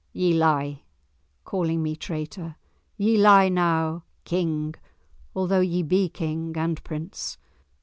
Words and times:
"Ye 0.13 0.33
lie, 0.33 0.81
calling 1.43 1.83
me 1.83 1.95
traitor; 1.95 2.55
ye 2.97 3.17
lie 3.19 3.49
now, 3.49 4.03
King, 4.25 4.73
although 5.35 5.59
ye 5.59 5.83
be 5.83 6.09
King 6.09 6.57
and 6.57 6.83
Prince. 6.83 7.37